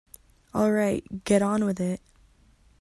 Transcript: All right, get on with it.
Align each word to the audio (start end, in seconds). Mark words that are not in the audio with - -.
All 0.51 0.71
right, 0.71 1.23
get 1.25 1.43
on 1.43 1.63
with 1.63 1.79
it. 1.79 2.01